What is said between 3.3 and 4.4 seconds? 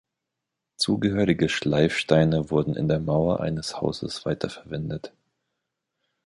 eines Hauses